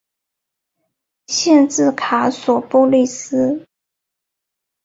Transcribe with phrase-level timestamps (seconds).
[1.27, 3.67] 县治卡索波利斯。